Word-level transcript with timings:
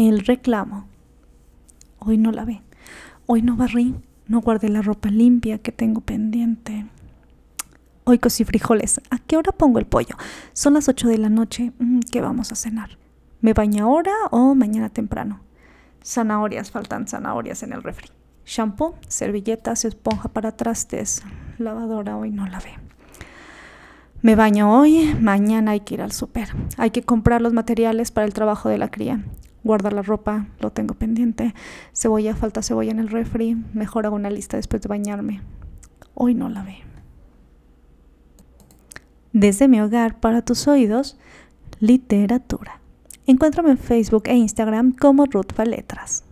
El 0.00 0.20
reclamo. 0.20 0.86
Hoy 1.98 2.18
no 2.18 2.30
la 2.30 2.44
ve. 2.44 2.62
Hoy 3.26 3.42
no 3.42 3.56
barrí. 3.56 3.96
No 4.28 4.40
guardé 4.40 4.68
la 4.68 4.80
ropa 4.80 5.10
limpia 5.10 5.58
que 5.58 5.72
tengo 5.72 6.02
pendiente. 6.02 6.86
Hoy 8.04 8.20
cocí 8.20 8.44
frijoles. 8.44 9.00
¿A 9.10 9.18
qué 9.18 9.36
hora 9.36 9.50
pongo 9.50 9.80
el 9.80 9.86
pollo? 9.86 10.14
Son 10.52 10.74
las 10.74 10.88
8 10.88 11.08
de 11.08 11.18
la 11.18 11.30
noche. 11.30 11.72
Mm, 11.80 11.98
¿Qué 12.12 12.20
vamos 12.20 12.52
a 12.52 12.54
cenar? 12.54 12.90
¿Me 13.40 13.54
baño 13.54 13.86
ahora 13.86 14.12
o 14.30 14.54
mañana 14.54 14.88
temprano? 14.88 15.40
Zanahorias, 16.04 16.70
faltan 16.70 17.08
zanahorias 17.08 17.64
en 17.64 17.72
el 17.72 17.82
refri. 17.82 18.08
Shampoo, 18.46 18.94
servilletas, 19.08 19.84
esponja 19.84 20.28
para 20.28 20.56
trastes. 20.56 21.24
Lavadora 21.58 22.16
hoy 22.16 22.30
no 22.30 22.46
la 22.46 22.60
ve. 22.60 22.70
Me 24.22 24.36
baño 24.36 24.78
hoy, 24.78 25.16
mañana 25.20 25.72
hay 25.72 25.80
que 25.80 25.94
ir 25.94 26.02
al 26.02 26.12
súper. 26.12 26.50
Hay 26.76 26.92
que 26.92 27.02
comprar 27.02 27.42
los 27.42 27.52
materiales 27.52 28.12
para 28.12 28.28
el 28.28 28.32
trabajo 28.32 28.68
de 28.68 28.78
la 28.78 28.92
cría. 28.92 29.24
Guardar 29.64 29.92
la 29.92 30.02
ropa, 30.02 30.46
lo 30.60 30.70
tengo 30.70 30.94
pendiente. 30.94 31.54
Cebolla, 31.92 32.34
falta 32.36 32.62
cebolla 32.62 32.90
en 32.90 33.00
el 33.00 33.08
refri. 33.08 33.56
Mejor 33.74 34.06
hago 34.06 34.16
una 34.16 34.30
lista 34.30 34.56
después 34.56 34.82
de 34.82 34.88
bañarme. 34.88 35.42
Hoy 36.14 36.34
no 36.34 36.48
la 36.48 36.62
ve. 36.62 36.78
Desde 39.32 39.68
mi 39.68 39.80
hogar 39.80 40.20
para 40.20 40.42
tus 40.42 40.66
oídos, 40.68 41.18
literatura. 41.80 42.80
Encuéntrame 43.26 43.70
en 43.70 43.78
Facebook 43.78 44.24
e 44.26 44.34
Instagram 44.34 44.92
como 44.92 45.26
Ruth 45.26 45.58
Letras. 45.58 46.24